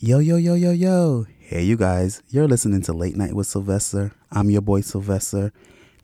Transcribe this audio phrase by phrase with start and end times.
[0.00, 1.26] Yo, yo, yo, yo, yo.
[1.40, 2.22] Hey, you guys.
[2.28, 4.12] You're listening to Late Night with Sylvester.
[4.30, 5.52] I'm your boy, Sylvester.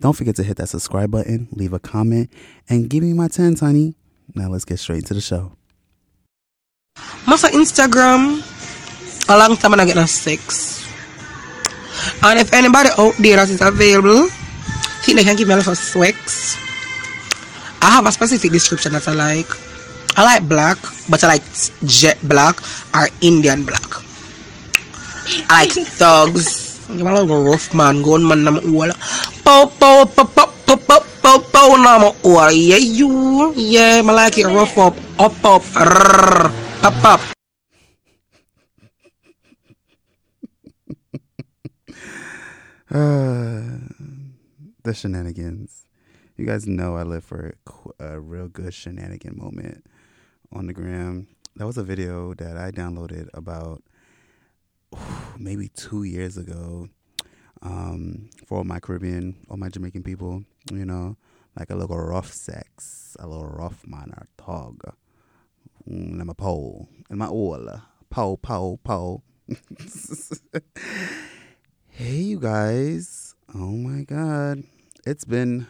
[0.01, 2.29] Don't forget to hit that subscribe button, leave a comment,
[2.69, 3.95] and give me my 10, honey.
[4.35, 5.53] Now let's get straight into the show.
[7.23, 8.43] Masa Instagram,
[9.31, 10.83] a long time and I get no sex.
[12.25, 14.27] And if anybody out there that is available,
[15.07, 16.57] think they can give me a little sex.
[17.81, 19.64] I have a specific description that I like.
[20.17, 20.79] I like black,
[21.11, 21.47] but I like
[21.83, 22.63] jet black
[22.95, 23.99] or Indian black.
[25.51, 26.79] I like thugs.
[26.87, 28.95] Give me a rough man, gunman na mo wala.
[29.43, 31.67] Pow, pow, pow, pow, pow, pow, pow, pow
[32.23, 32.53] wala.
[32.55, 33.51] Yeah, you.
[33.59, 35.63] Yeah, I like it rough up, up, up,
[37.03, 37.21] pop.
[42.95, 43.91] Uh,
[44.85, 45.83] the shenanigans.
[46.37, 47.57] You guys know I live for
[47.99, 49.83] a, a real good shenanigan moment
[50.55, 51.29] on the gram.
[51.57, 53.83] That was a video that I downloaded about
[55.39, 56.89] maybe two years ago
[57.63, 60.45] um, for all my Caribbean, all my Jamaican people.
[60.73, 61.17] You know,
[61.59, 64.81] like a little rough sex, a little rough manner, tog.
[65.89, 67.83] Mm, and my pole, and my all.
[68.11, 69.23] Pow, pow, pow.
[71.97, 73.37] Hey, you guys.
[73.55, 74.65] Oh my God.
[75.07, 75.69] It's been,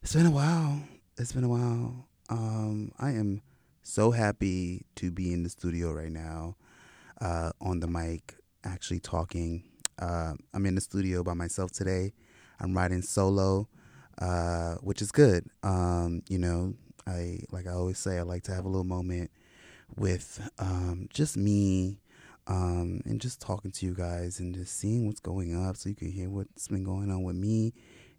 [0.00, 0.84] it's been a while.
[1.18, 2.06] It's been a while.
[2.28, 3.42] Um, I am
[3.82, 6.56] so happy to be in the studio right now,
[7.20, 9.64] uh, on the mic, actually talking.
[9.98, 12.12] Uh, I'm in the studio by myself today.
[12.60, 13.68] I'm riding solo,
[14.20, 15.46] uh, which is good.
[15.62, 16.74] Um, you know,
[17.06, 19.30] I, like I always say, I like to have a little moment
[19.96, 22.00] with, um, just me,
[22.46, 25.94] um, and just talking to you guys and just seeing what's going up so you
[25.94, 27.72] can hear what's been going on with me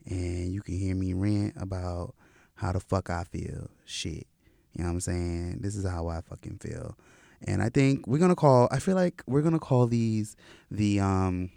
[0.05, 2.15] and you can hear me rant about
[2.55, 3.69] how the fuck I feel.
[3.85, 4.27] Shit.
[4.73, 5.57] You know what I'm saying?
[5.61, 6.97] This is how I fucking feel.
[7.43, 10.35] And I think we're gonna call I feel like we're gonna call these
[10.69, 11.49] the um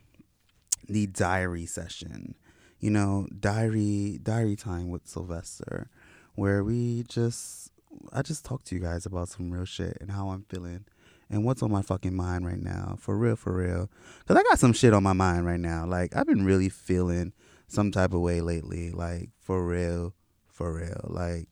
[0.89, 2.35] the diary session.
[2.79, 5.91] You know, diary diary time with Sylvester,
[6.35, 7.71] where we just
[8.13, 10.85] I just talk to you guys about some real shit and how I'm feeling
[11.31, 12.97] and what's on my fucking mind right now.
[12.99, 13.91] For real, for real.
[14.21, 15.87] Because I got some shit on my mind right now.
[15.87, 17.33] Like, I've been really feeling
[17.67, 18.91] some type of way lately.
[18.91, 20.15] Like, for real,
[20.47, 21.05] for real.
[21.05, 21.49] Like,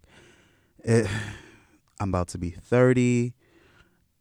[0.84, 1.06] it,
[2.02, 3.32] I'm about to be 30.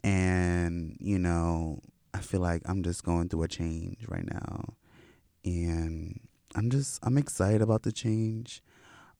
[0.04, 1.80] And, you know,
[2.14, 4.76] I feel like I'm just going through a change right now.
[5.44, 6.20] And
[6.54, 8.62] I'm just, I'm excited about the change.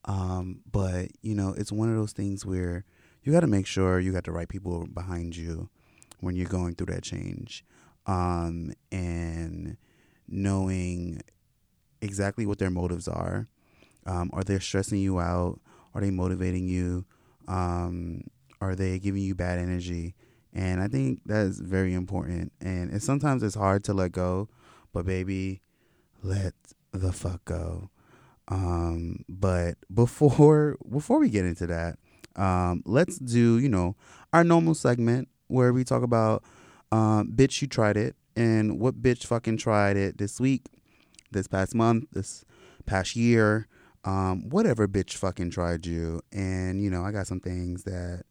[0.04, 2.84] Um, but, you know, it's one of those things where
[3.24, 5.68] you got to make sure you got the right people behind you
[6.20, 7.64] when you're going through that change
[8.06, 9.76] um, and
[10.28, 11.20] knowing
[12.00, 13.48] exactly what their motives are.
[14.06, 15.60] Um, are they stressing you out?
[15.94, 17.04] Are they motivating you?
[17.48, 18.22] Um,
[18.62, 20.14] are they giving you bad energy?
[20.52, 22.52] And I think that's very important.
[22.60, 24.48] And it's, sometimes it's hard to let go,
[24.92, 25.62] but baby,
[26.22, 26.54] let
[26.92, 27.90] the fuck go.
[28.48, 31.98] Um, but before before we get into that,
[32.36, 33.96] um, let's do you know
[34.32, 36.42] our normal segment where we talk about
[36.90, 40.66] um, bitch you tried it and what bitch fucking tried it this week,
[41.30, 42.44] this past month, this
[42.84, 43.68] past year,
[44.04, 46.20] um, whatever bitch fucking tried you.
[46.32, 48.24] And you know, I got some things that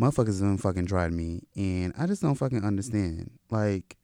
[0.00, 3.30] motherfuckers done fucking tried me, and I just don't fucking understand.
[3.50, 3.96] Like,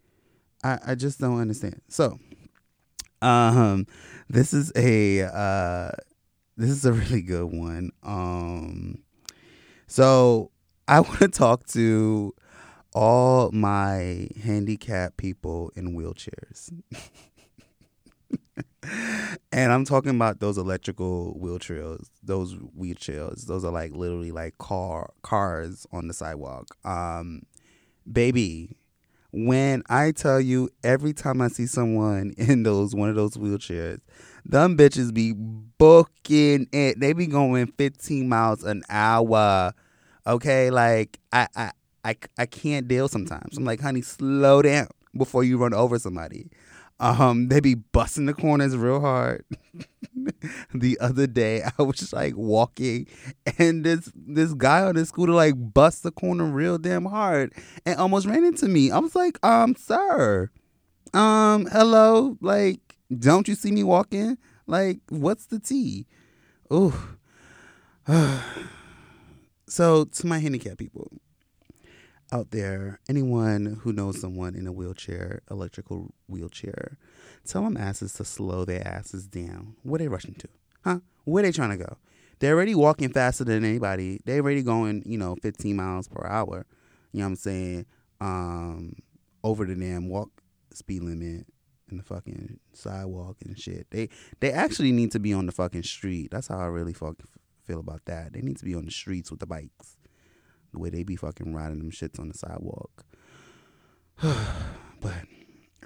[0.65, 1.81] I I just don't understand.
[1.89, 2.19] So,
[3.21, 3.87] um,
[4.29, 5.93] this is a uh,
[6.57, 7.91] this is a really good one.
[8.03, 8.99] Um,
[9.87, 10.51] so
[10.89, 12.35] I want to talk to
[12.95, 16.73] all my handicapped people in wheelchairs.
[19.53, 23.47] and I'm talking about those electrical wheelchairs, those wheelchairs.
[23.47, 26.77] Those are like literally like car cars on the sidewalk.
[26.85, 27.43] Um
[28.11, 28.77] baby,
[29.33, 34.01] when I tell you every time I see someone in those one of those wheelchairs,
[34.45, 37.01] them bitches be booking it.
[37.01, 39.73] They be going 15 miles an hour.
[40.27, 41.71] Okay, like I I
[42.05, 43.57] I, I can't deal sometimes.
[43.57, 46.51] I'm like, honey, slow down before you run over somebody.
[47.01, 49.45] Um, they be busting the corners real hard.
[50.75, 53.07] the other day, I was just like walking,
[53.59, 57.53] and this this guy on his scooter like bust the corner real damn hard
[57.85, 58.91] and almost ran into me.
[58.91, 60.51] I was like, um, sir,
[61.15, 64.39] um, hello, like, don't you see me walking?
[64.67, 66.07] Like, what's the tea?
[66.73, 66.95] Ooh.
[69.67, 71.11] so to my handicap people
[72.33, 76.99] out there, anyone who knows someone in a wheelchair, electrical wheelchair,
[77.47, 79.77] tell them asses to slow their asses down.
[79.83, 80.49] Where they rushing to?
[80.83, 81.01] Huh?
[81.25, 81.99] Where they trying to go?
[82.39, 84.21] They're already walking faster than anybody.
[84.25, 86.67] They already going, you know, 15 miles per hour.
[87.13, 87.87] You know what I'm saying?
[88.21, 88.97] Um,
[89.45, 90.31] over the damn walk
[90.73, 91.47] speed limit
[91.91, 93.87] and the fucking sidewalk and shit.
[93.91, 94.09] They
[94.41, 96.31] they actually need to be on the fucking street.
[96.31, 97.17] That's how I really fuck
[97.65, 98.33] feel about that.
[98.33, 99.97] They need to be on the streets with the bikes.
[100.73, 103.05] The way they be fucking riding them shits on the sidewalk.
[104.23, 105.13] but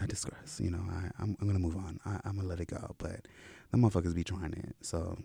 [0.00, 0.60] I digress.
[0.62, 1.98] You know, I, I'm, I'm gonna move on.
[2.04, 2.94] I, I'm gonna let it go.
[2.98, 3.26] But
[3.70, 4.76] the motherfuckers be trying it.
[4.82, 5.18] So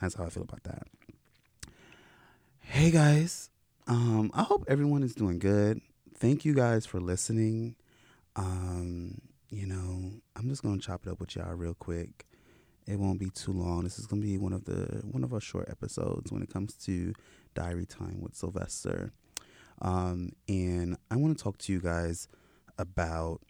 [0.00, 0.86] that's how I feel about that.
[2.60, 3.50] Hey guys,
[3.88, 5.80] um, I hope everyone is doing good.
[6.16, 7.74] Thank you guys for listening.
[8.36, 12.26] Um, you know, I'm just gonna chop it up with y'all real quick.
[12.90, 13.84] It won't be too long.
[13.84, 16.74] This is gonna be one of the one of our short episodes when it comes
[16.86, 17.14] to
[17.54, 19.12] diary time with Sylvester.
[19.80, 22.26] Um, and I want to talk to you guys
[22.78, 23.42] about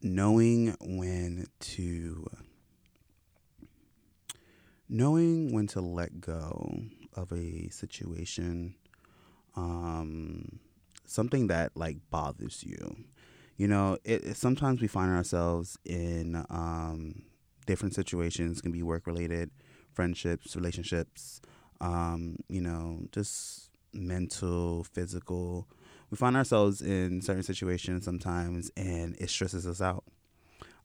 [0.00, 2.30] knowing when to
[4.88, 6.82] knowing when to let go
[7.14, 8.74] of a situation
[9.56, 10.58] um
[11.06, 12.96] something that like bothers you
[13.56, 17.22] you know it, it sometimes we find ourselves in um
[17.66, 19.50] different situations can be work related
[19.92, 21.40] friendships relationships
[21.80, 25.68] um you know just mental physical.
[26.10, 30.04] We find ourselves in certain situations sometimes and it stresses us out.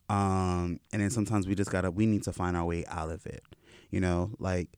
[0.09, 3.25] Um and then sometimes we just gotta we need to find our way out of
[3.25, 3.43] it
[3.91, 4.31] you know?
[4.39, 4.69] Like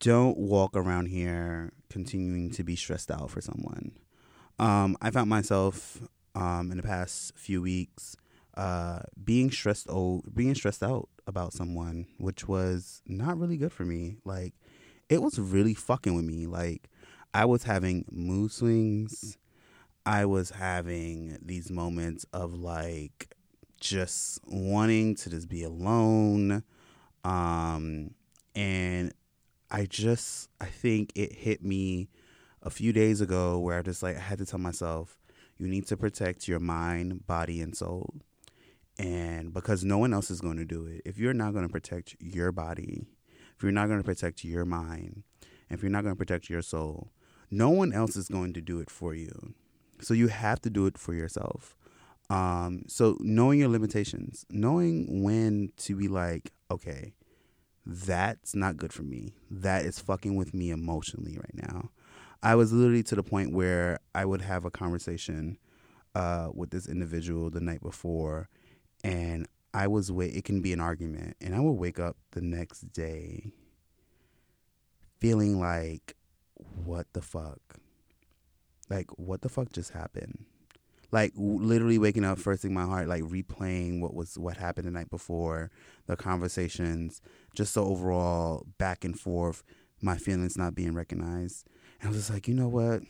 [0.00, 3.92] don't walk around here continuing to be stressed out for someone.
[4.58, 6.02] Um i found myself
[6.34, 8.16] um in the past few weeks
[8.56, 13.84] uh being stressed oh being stressed out about someone which was not really good for
[13.84, 14.54] me like
[15.08, 16.88] it was really fucking with me like
[17.32, 19.36] i was having mood swings
[20.06, 23.34] I was having these moments of like
[23.80, 26.62] just wanting to just be alone.
[27.24, 28.10] Um,
[28.54, 29.14] and
[29.70, 32.10] I just, I think it hit me
[32.62, 35.18] a few days ago where I just like, I had to tell myself,
[35.56, 38.14] you need to protect your mind, body, and soul.
[38.98, 41.02] And because no one else is going to do it.
[41.04, 43.06] If you're not going to protect your body,
[43.56, 45.24] if you're not going to protect your mind,
[45.68, 47.10] if you're not going to protect your soul,
[47.50, 49.54] no one else is going to do it for you.
[50.00, 51.76] So you have to do it for yourself.
[52.30, 57.14] Um, so knowing your limitations, knowing when to be like, okay,
[57.86, 59.34] that's not good for me.
[59.50, 61.90] That is fucking with me emotionally right now.
[62.42, 65.58] I was literally to the point where I would have a conversation
[66.14, 68.48] uh, with this individual the night before,
[69.04, 70.34] and I was wait.
[70.34, 73.52] It can be an argument, and I would wake up the next day
[75.20, 76.16] feeling like,
[76.84, 77.78] what the fuck?
[78.90, 80.44] like what the fuck just happened
[81.10, 84.90] like literally waking up first thing my heart like replaying what was what happened the
[84.90, 85.70] night before
[86.06, 87.20] the conversations
[87.54, 89.62] just the overall back and forth
[90.00, 91.66] my feelings not being recognized
[92.00, 93.02] and i was just like you know what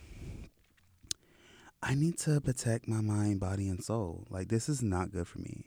[1.82, 5.38] i need to protect my mind body and soul like this is not good for
[5.38, 5.64] me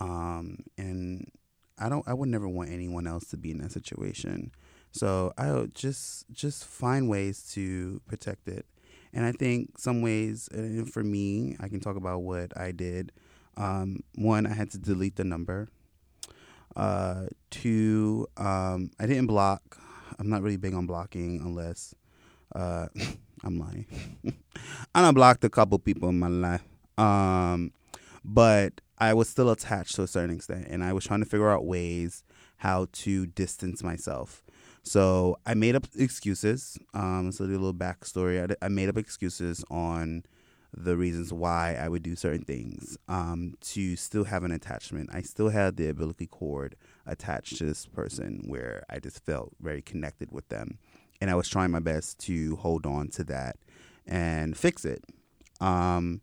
[0.00, 1.30] um and
[1.78, 4.50] i don't i would never want anyone else to be in that situation
[4.92, 8.66] so i would just just find ways to protect it
[9.14, 10.48] and I think some ways,
[10.90, 13.12] for me, I can talk about what I did.
[13.56, 15.68] Um, one, I had to delete the number.
[16.74, 19.78] Uh, two, um, I didn't block.
[20.18, 21.94] I'm not really big on blocking unless
[22.56, 22.88] uh,
[23.44, 23.86] I'm lying.
[24.94, 26.64] I unblocked a couple people in my life.
[26.98, 27.70] Um,
[28.24, 31.50] but I was still attached to a certain extent, and I was trying to figure
[31.50, 32.22] out ways
[32.58, 34.44] how to distance myself
[34.84, 36.78] so I made up excuses.
[36.92, 38.50] Um, so a little backstory.
[38.60, 40.24] I, I made up excuses on
[40.76, 45.08] the reasons why I would do certain things um, to still have an attachment.
[45.12, 46.76] I still had the umbilical cord
[47.06, 50.78] attached to this person where I just felt very connected with them.
[51.20, 53.56] And I was trying my best to hold on to that
[54.06, 55.02] and fix it.
[55.60, 56.20] Um,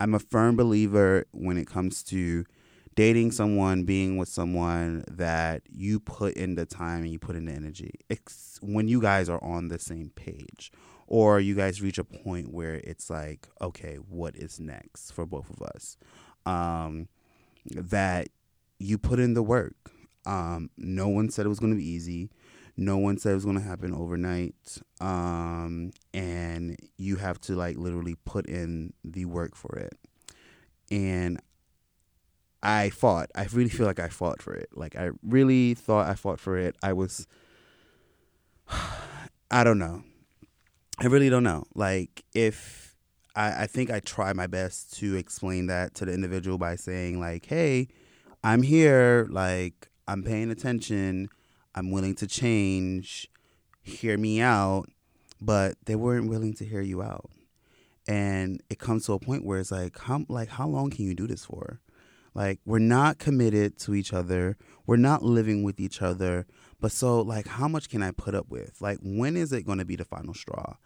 [0.00, 2.46] I'm a firm believer when it comes to
[2.94, 7.44] dating someone, being with someone that you put in the time and you put in
[7.44, 7.92] the energy.
[8.08, 10.72] It's when you guys are on the same page
[11.06, 15.50] or you guys reach a point where it's like, okay, what is next for both
[15.50, 15.98] of us?
[16.46, 17.08] Um,
[17.66, 18.28] that
[18.78, 19.76] you put in the work.
[20.24, 22.30] Um, no one said it was going to be easy.
[22.80, 24.54] No one said it was going to happen overnight.
[25.02, 29.98] Um, and you have to like literally put in the work for it.
[30.90, 31.38] And
[32.62, 33.30] I fought.
[33.34, 34.70] I really feel like I fought for it.
[34.72, 36.74] Like I really thought I fought for it.
[36.82, 37.26] I was
[39.50, 40.02] I don't know.
[40.98, 41.64] I really don't know.
[41.74, 42.96] Like if
[43.36, 47.20] I, I think I try my best to explain that to the individual by saying
[47.20, 47.88] like, hey,
[48.42, 51.28] I'm here, like I'm paying attention,
[51.74, 53.28] I'm willing to change,
[53.82, 54.86] hear me out,
[55.40, 57.30] but they weren't willing to hear you out.
[58.08, 61.14] and it comes to a point where it's like how like how long can you
[61.14, 61.80] do this for?
[62.34, 64.56] Like we're not committed to each other.
[64.86, 66.46] We're not living with each other.
[66.80, 68.80] But so like how much can i put up with?
[68.80, 70.76] Like when is it going to be the final straw?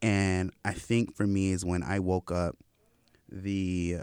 [0.00, 2.56] And i think for me is when i woke up
[3.30, 3.98] the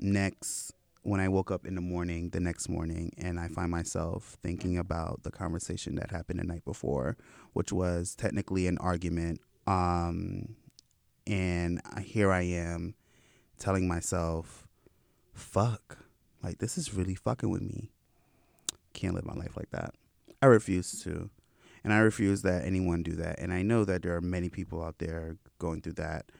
[0.00, 4.36] next when i woke up in the morning the next morning and i find myself
[4.42, 7.16] thinking about the conversation that happened the night before
[7.52, 10.56] which was technically an argument um
[11.26, 12.94] and here i am
[13.58, 14.66] telling myself
[15.40, 15.98] fuck.
[16.42, 17.90] Like this is really fucking with me.
[18.94, 19.94] Can't live my life like that.
[20.42, 21.30] I refuse to
[21.82, 24.82] and i refuse that anyone do that and i know that there are many people
[24.82, 26.30] out there going through that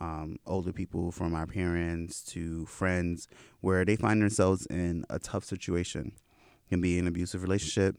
[0.00, 3.28] um, older people from our parents to friends
[3.60, 6.12] where they find themselves in a tough situation.
[6.66, 7.96] It can be an abusive relationship.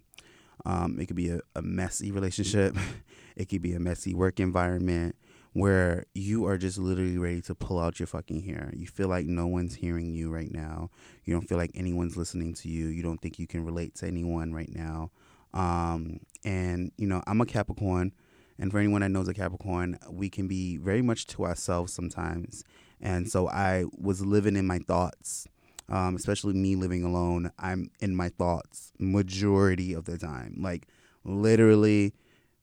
[0.65, 2.75] Um, it could be a, a messy relationship.
[3.35, 5.15] it could be a messy work environment
[5.53, 8.71] where you are just literally ready to pull out your fucking hair.
[8.75, 10.89] You feel like no one's hearing you right now.
[11.25, 12.87] You don't feel like anyone's listening to you.
[12.87, 15.11] You don't think you can relate to anyone right now.
[15.53, 18.13] Um, and, you know, I'm a Capricorn.
[18.61, 22.63] And for anyone that knows a Capricorn, we can be very much to ourselves sometimes.
[23.01, 25.47] And so I was living in my thoughts,
[25.89, 27.51] um, especially me living alone.
[27.57, 30.57] I'm in my thoughts majority of the time.
[30.59, 30.87] Like
[31.23, 32.13] literally,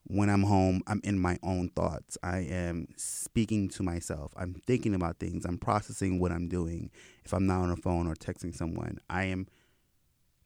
[0.05, 2.17] when I'm home, I'm in my own thoughts.
[2.23, 4.33] I am speaking to myself.
[4.37, 5.45] I'm thinking about things.
[5.45, 6.93] I'm processing what I'm doing.
[7.25, 9.49] If I'm not on a phone or texting someone, I am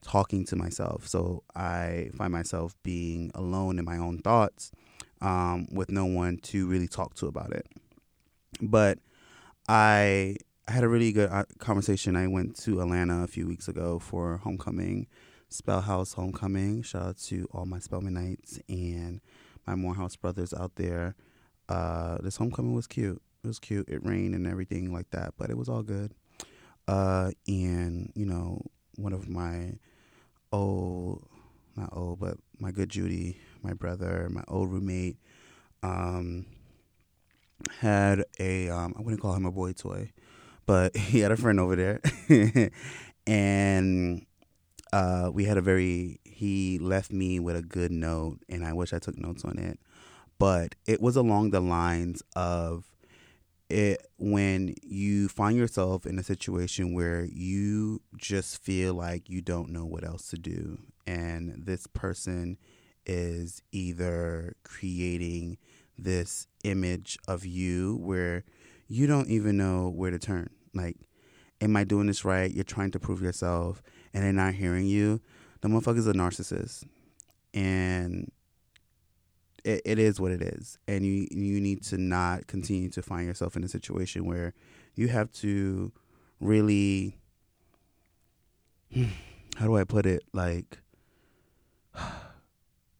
[0.03, 1.07] talking to myself.
[1.07, 4.73] So I find myself being alone in my own thoughts
[5.23, 7.67] um, with no one to really talk to about it.
[8.61, 8.99] But
[9.69, 10.37] I
[10.69, 12.17] had a really good uh, conversation.
[12.17, 15.07] I went to Atlanta a few weeks ago for homecoming,
[15.49, 16.83] Spell House homecoming.
[16.83, 19.21] Shout out to all my Spelmanites and
[19.67, 21.15] my Morehouse brothers out there.
[21.69, 23.23] Uh, this homecoming was cute.
[23.45, 23.89] It was cute.
[23.89, 26.13] It rained and everything like that, but it was all good.
[26.89, 28.61] Uh, and you know,
[28.97, 29.75] one of my
[30.51, 31.27] old,
[31.77, 35.17] not old, but my good Judy my brother, my old roommate,
[35.83, 36.47] um,
[37.81, 40.13] had a um, I wouldn't call him a boy toy,
[40.67, 42.01] but he had a friend over there,
[43.27, 44.27] and
[44.93, 48.93] uh, we had a very he left me with a good note, and I wish
[48.93, 49.79] I took notes on it,
[50.39, 52.85] but it was along the lines of
[53.69, 59.71] it when you find yourself in a situation where you just feel like you don't
[59.71, 62.59] know what else to do and this person
[63.07, 65.59] is either creating
[65.99, 68.45] this image of you where
[68.89, 70.51] you don't even know where to turn.
[70.75, 70.97] Like,
[71.61, 72.53] am I doing this right?
[72.53, 73.83] You're trying to prove yourself
[74.13, 75.21] and they're not hearing you.
[75.61, 76.85] The motherfucker's a narcissist.
[77.55, 78.31] And
[79.65, 80.79] it, it is what it is.
[80.89, 84.55] And you you need to not continue to find yourself in a situation where
[84.95, 85.93] you have to
[86.41, 87.19] really
[89.57, 90.25] how do I put it?
[90.33, 90.79] Like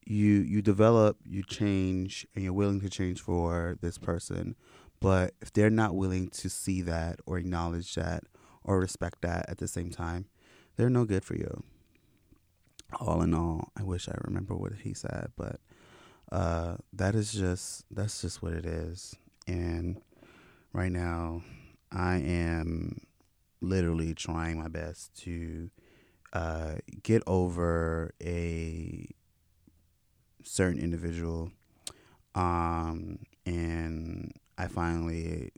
[0.05, 4.57] you you develop, you change, and you're willing to change for this person.
[5.01, 8.25] But if they're not willing to see that or acknowledge that
[8.63, 10.27] or respect that at the same time,
[10.77, 11.63] they're no good for you.
[13.01, 15.61] All in all, I wish I remember what he said, but
[16.31, 19.15] uh, that is just that's just what it is.
[19.47, 20.01] And
[20.73, 21.43] right now,
[21.91, 23.01] I am
[23.61, 25.71] literally trying my best to
[26.33, 29.09] uh, get over a
[30.45, 31.51] certain individual.
[32.35, 35.51] Um, and I finally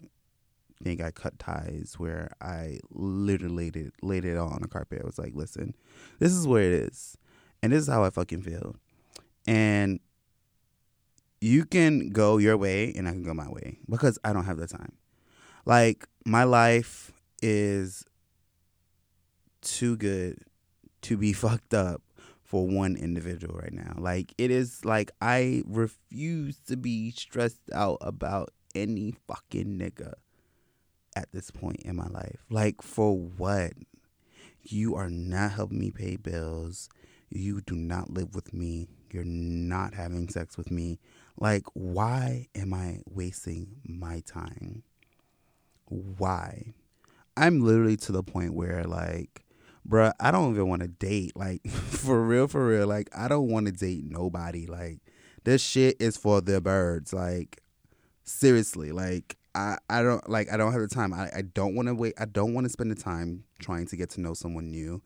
[0.82, 5.00] think I cut ties where I literally laid it, laid it all on the carpet.
[5.02, 5.74] I was like, listen,
[6.18, 7.16] this is where it is.
[7.62, 8.76] And this is how I fucking feel.
[9.46, 10.00] And
[11.40, 14.56] you can go your way and I can go my way because I don't have
[14.56, 14.92] the time.
[15.66, 17.12] Like, my life
[17.42, 18.04] is
[19.60, 20.38] too good
[21.02, 22.02] to be fucked up
[22.44, 23.94] for one individual right now.
[23.96, 30.12] Like it is like I refuse to be stressed out about any fucking nigga
[31.16, 32.44] at this point in my life.
[32.50, 33.72] Like for what?
[34.62, 36.88] You are not helping me pay bills.
[37.30, 38.88] You do not live with me.
[39.10, 40.98] You're not having sex with me.
[41.38, 44.82] Like why am I wasting my time?
[45.86, 46.74] Why?
[47.36, 49.44] I'm literally to the point where like
[49.88, 51.32] bruh, I don't even want to date.
[51.36, 52.86] Like, for real, for real.
[52.86, 54.66] Like, I don't want to date nobody.
[54.66, 54.98] Like,
[55.44, 57.12] this shit is for the birds.
[57.12, 57.62] Like,
[58.24, 58.92] seriously.
[58.92, 61.12] Like, I, I don't like I don't have the time.
[61.12, 62.14] I, I don't want to wait.
[62.18, 65.00] I don't want to spend the time trying to get to know someone new.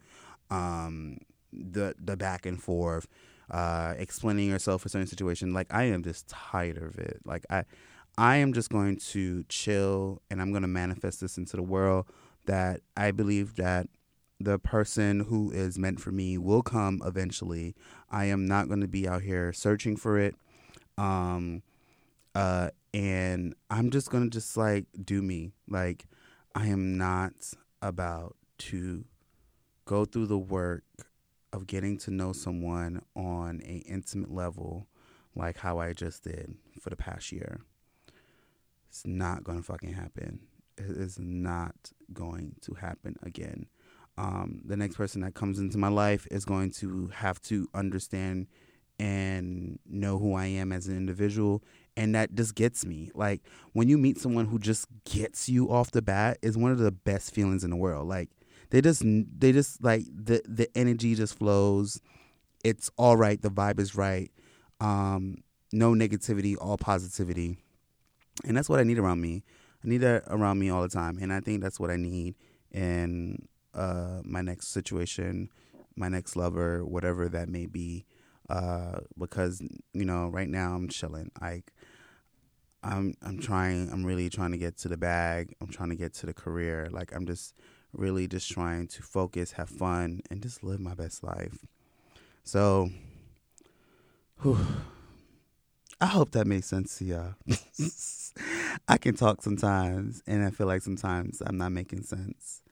[0.50, 1.18] Um,
[1.52, 3.08] the the back and forth,
[3.50, 5.52] uh, explaining yourself for certain situation.
[5.52, 7.20] Like I am just tired of it.
[7.26, 7.64] Like I,
[8.16, 12.06] I am just going to chill and I'm going to manifest this into the world
[12.46, 13.88] that I believe that
[14.40, 17.74] the person who is meant for me will come eventually.
[18.10, 20.36] I am not going to be out here searching for it.
[20.96, 21.62] Um
[22.34, 25.52] uh and I'm just going to just like do me.
[25.68, 26.06] Like
[26.54, 27.32] I am not
[27.82, 29.04] about to
[29.84, 30.84] go through the work
[31.52, 34.86] of getting to know someone on a intimate level
[35.34, 37.60] like how I just did for the past year.
[38.88, 40.40] It's not going to fucking happen.
[40.76, 41.74] It is not
[42.12, 43.66] going to happen again.
[44.18, 48.48] Um, the next person that comes into my life is going to have to understand
[48.98, 51.62] and know who I am as an individual.
[51.96, 53.12] And that just gets me.
[53.14, 53.42] Like
[53.74, 56.90] when you meet someone who just gets you off the bat is one of the
[56.90, 58.08] best feelings in the world.
[58.08, 58.28] Like
[58.70, 62.00] they just they just like the the energy just flows.
[62.64, 63.40] It's all right.
[63.40, 64.32] The vibe is right.
[64.80, 67.56] Um, no negativity, all positivity,
[68.44, 69.44] and that's what I need around me.
[69.84, 72.34] I need that around me all the time, and I think that's what I need
[72.72, 75.50] in uh, my next situation,
[75.96, 78.06] my next lover, whatever that may be.
[78.48, 79.60] Uh, because
[79.92, 81.30] you know, right now I'm chilling.
[81.40, 81.72] Like
[82.82, 83.90] I'm, I'm trying.
[83.92, 85.54] I'm really trying to get to the bag.
[85.60, 86.88] I'm trying to get to the career.
[86.90, 87.54] Like I'm just
[87.92, 91.66] really just trying to focus, have fun, and just live my best life.
[92.44, 92.90] So,
[94.40, 94.58] whew,
[96.00, 97.34] I hope that makes sense to y'all.
[98.88, 102.62] I can talk sometimes, and I feel like sometimes I'm not making sense.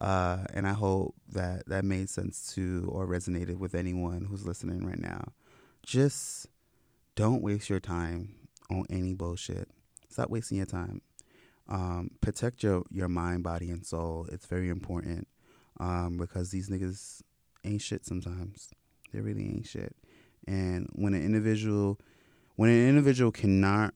[0.00, 4.84] Uh, and I hope that that made sense to or resonated with anyone who's listening
[4.84, 5.32] right now.
[5.84, 6.48] Just
[7.14, 8.34] don't waste your time
[8.70, 9.68] on any bullshit.
[10.08, 11.00] Stop wasting your time
[11.68, 14.26] um, protect your your mind, body, and soul.
[14.30, 15.26] It's very important
[15.80, 17.22] um, because these niggas
[17.64, 18.70] ain't shit sometimes.
[19.12, 19.96] They really ain't shit.
[20.46, 21.98] And when an individual,
[22.56, 23.94] when an individual cannot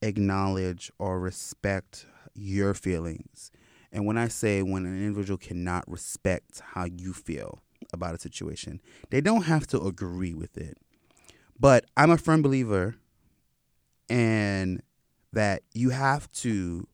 [0.00, 3.50] acknowledge or respect your feelings,
[3.92, 8.80] and when I say when an individual cannot respect how you feel about a situation,
[9.10, 10.78] they don't have to agree with it.
[11.60, 12.96] But I'm a firm believer
[14.08, 14.82] and
[15.32, 16.86] that you have to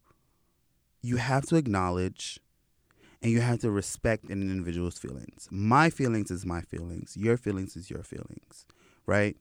[1.01, 2.40] you have to acknowledge
[3.23, 5.49] and you have to respect an individual's feelings.
[5.51, 7.16] My feelings is my feelings.
[7.16, 8.66] Your feelings is your feelings,
[9.07, 9.37] right?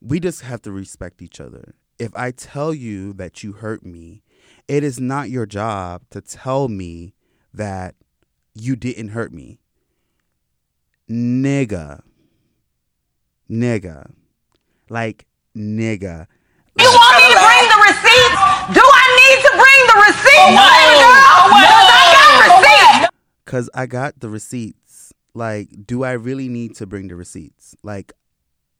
[0.00, 1.74] We just have to respect each other.
[1.98, 4.22] If I tell you that you hurt me,
[4.68, 7.14] it is not your job to tell me
[7.52, 7.94] that
[8.54, 9.58] you didn't hurt me.
[11.10, 12.02] Nigga.
[13.50, 14.12] Nigga.
[14.88, 16.26] Like, nigga.
[16.78, 18.38] You want me to bring the receipts?
[18.74, 21.32] Do I need to bring the receipts, Oh, girl?
[21.34, 23.16] Oh, because I got oh, receipts.
[23.44, 25.12] Cause I got the receipts.
[25.34, 27.74] Like, do I really need to bring the receipts?
[27.82, 28.12] Like,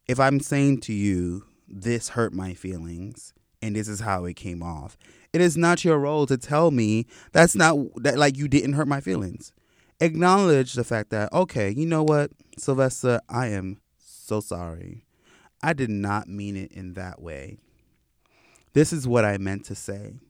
[0.06, 4.62] if I'm saying to you, this hurt my feelings and this is how it came
[4.62, 4.96] off,
[5.32, 8.88] it is not your role to tell me that's not that like you didn't hurt
[8.88, 9.52] my feelings.
[10.00, 15.04] Acknowledge the fact that, okay, you know what, Sylvester, I am so sorry.
[15.62, 17.58] I did not mean it in that way.
[18.72, 20.20] This is what I meant to say.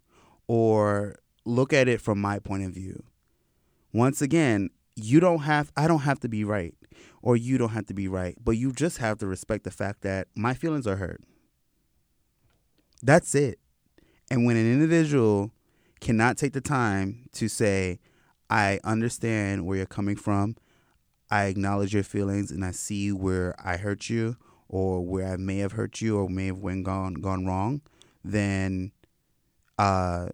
[0.46, 3.02] Or look at it from my point of view.
[3.92, 6.74] Once again, you don't have I don't have to be right
[7.22, 10.02] or you don't have to be right, but you just have to respect the fact
[10.02, 11.22] that my feelings are hurt.
[13.02, 13.58] That's it.
[14.32, 15.50] And when an individual
[16.00, 17.98] cannot take the time to say,
[18.48, 20.56] I understand where you're coming from,
[21.30, 24.38] I acknowledge your feelings and I see where I hurt you
[24.70, 27.82] or where I may have hurt you or may have went gone gone wrong,
[28.24, 28.92] then
[29.78, 30.28] uh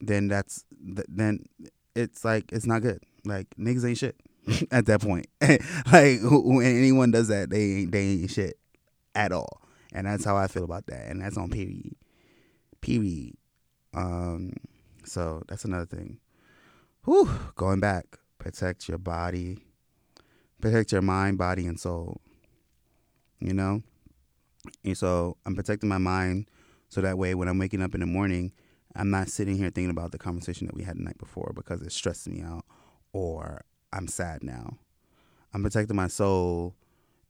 [0.00, 1.46] then that's then
[1.94, 3.04] it's like it's not good.
[3.24, 4.16] Like niggas ain't shit
[4.72, 5.28] at that point.
[5.40, 8.58] like when anyone does that, they ain't they ain't shit
[9.14, 9.62] at all.
[9.92, 11.06] And that's how I feel about that.
[11.06, 11.94] And that's on period.
[12.80, 13.36] Period.
[13.94, 14.52] Um
[15.04, 16.18] so that's another thing.
[17.04, 18.18] Whew, going back.
[18.38, 19.58] Protect your body.
[20.60, 22.20] Protect your mind, body, and soul.
[23.40, 23.82] You know?
[24.82, 26.46] And so I'm protecting my mind
[26.88, 28.52] so that way when I'm waking up in the morning,
[28.96, 31.82] I'm not sitting here thinking about the conversation that we had the night before because
[31.82, 32.64] it stressed me out
[33.12, 34.78] or I'm sad now.
[35.52, 36.74] I'm protecting my soul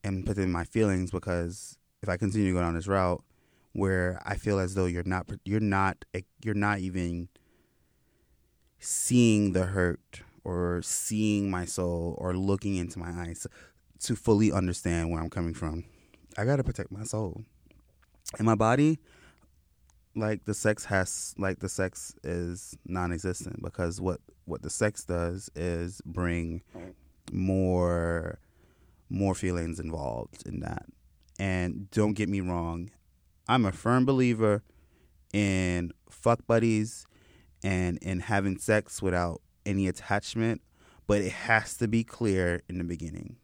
[0.03, 3.25] and protecting my feelings because if I continue to go down this route
[3.75, 6.05] where I feel as though you're not you're not
[6.43, 7.29] you're not even
[8.79, 13.47] seeing the hurt or seeing my soul or looking into my eyes
[14.01, 15.85] to fully understand where I'm coming from.
[16.39, 17.43] I got to protect my soul.
[18.39, 18.99] And my body
[20.17, 25.51] like the sex has like the sex is non-existent because what what the sex does
[25.57, 26.63] is bring
[27.33, 28.39] more
[29.11, 30.87] more feelings involved in that
[31.39, 32.91] and don't get me wrong
[33.49, 34.63] i'm a firm believer
[35.33, 37.07] in fuck buddies
[37.65, 40.63] and in having sex without any attachment,
[41.07, 43.37] but it has to be clear in the beginning.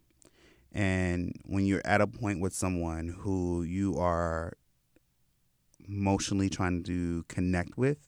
[0.73, 4.53] And when you're at a point with someone who you are
[5.89, 7.99] emotionally trying to connect with,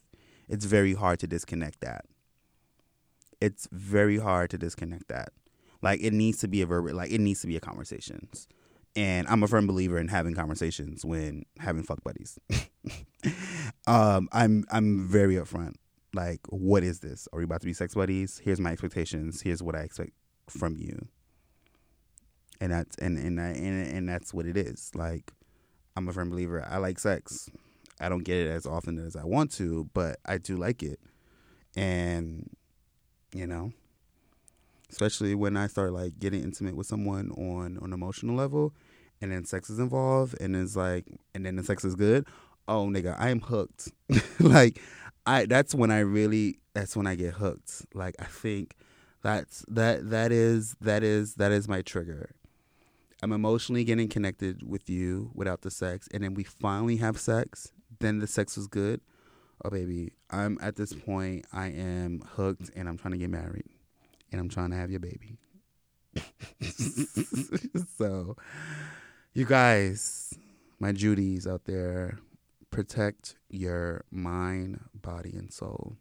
[0.48, 2.04] it's very hard to disconnect that.
[3.40, 5.30] It's very hard to disconnect that.
[5.80, 8.46] Like it needs to be a verb like it needs to be a conversations.
[8.94, 12.38] And I'm a firm believer in having conversations when having fuck buddies.
[13.86, 15.74] um, I'm I'm very upfront.
[16.14, 17.26] Like, what is this?
[17.32, 18.40] Are we about to be sex buddies?
[18.44, 19.40] Here's my expectations.
[19.40, 20.10] Here's what I expect
[20.48, 21.08] from you.
[22.60, 24.90] And that's and and I, and, and that's what it is.
[24.94, 25.32] Like,
[25.96, 26.66] I'm a firm believer.
[26.68, 27.48] I like sex.
[27.98, 31.00] I don't get it as often as I want to, but I do like it.
[31.74, 32.50] And
[33.34, 33.72] you know,
[34.92, 38.74] especially when I start like getting intimate with someone on on an emotional level,
[39.20, 42.26] and then sex is involved, and it's like, and then the sex is good.
[42.68, 43.90] Oh, nigga, I am hooked.
[44.40, 44.80] like,
[45.26, 47.86] I that's when I really that's when I get hooked.
[47.94, 48.76] Like, I think
[49.22, 52.30] that's that that is that is that is my trigger.
[53.22, 57.72] I'm emotionally getting connected with you without the sex, and then we finally have sex.
[58.00, 59.00] Then the sex was good.
[59.64, 61.46] Oh, baby, I'm at this point.
[61.52, 63.71] I am hooked, and I'm trying to get married
[64.32, 65.38] and I'm trying to have your baby.
[67.98, 68.36] so,
[69.34, 70.34] you guys,
[70.80, 72.18] my Judies out there,
[72.70, 75.96] protect your mind, body, and soul.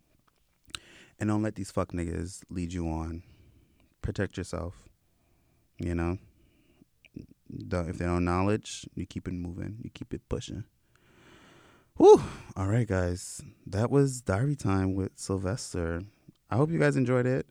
[1.19, 3.21] And don't let these fuck niggas lead you on.
[4.01, 4.89] Protect yourself.
[5.77, 6.17] You know?
[7.53, 10.63] If they don't knowledge, you keep it moving, you keep it pushing.
[11.97, 12.23] Whew.
[12.55, 13.41] All right, guys.
[13.67, 16.03] That was Diary Time with Sylvester.
[16.49, 17.45] I hope you guys enjoyed it.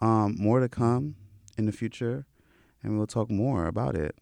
[0.00, 1.16] Um, more to come
[1.56, 2.26] in the future,
[2.82, 4.16] and we'll talk more about it.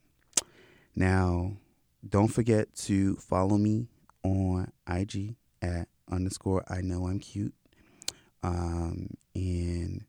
[0.94, 1.56] Now,
[2.08, 3.88] don't forget to follow me
[4.22, 7.54] on IG at underscore I know I'm cute.
[8.42, 10.04] Um, and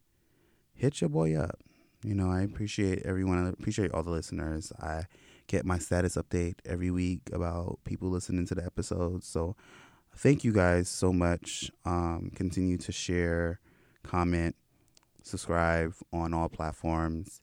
[0.74, 1.60] hit your boy up.
[2.04, 3.44] You know, I appreciate everyone.
[3.44, 4.72] I appreciate all the listeners.
[4.80, 5.06] I
[5.48, 9.28] get my status update every week about people listening to the episodes.
[9.28, 9.56] So
[10.16, 11.72] thank you guys so much.
[11.86, 13.60] Um, continue to share,
[14.04, 14.56] comment,
[15.26, 17.42] subscribe on all platforms,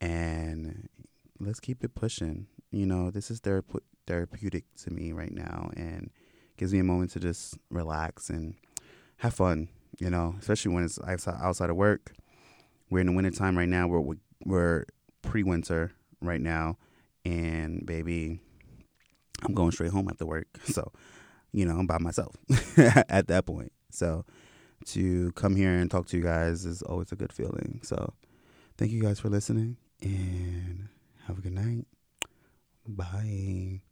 [0.00, 0.88] and
[1.38, 2.46] let's keep it pushing.
[2.70, 6.10] You know, this is therape- therapeutic to me right now, and
[6.56, 8.54] gives me a moment to just relax and
[9.18, 9.68] have fun.
[9.98, 12.12] You know, especially when it's outside of work.
[12.90, 13.86] We're in the winter time right now.
[13.86, 14.84] We're we're
[15.22, 16.78] pre-winter right now,
[17.24, 18.40] and baby,
[19.42, 20.46] I'm going straight home after work.
[20.66, 20.92] So,
[21.52, 22.36] you know, I'm by myself
[22.76, 23.72] at that point.
[23.90, 24.24] So,
[24.86, 27.80] to come here and talk to you guys is always a good feeling.
[27.82, 28.14] So,
[28.76, 30.88] thank you guys for listening and
[31.26, 31.86] have a good night.
[32.86, 33.82] Bye.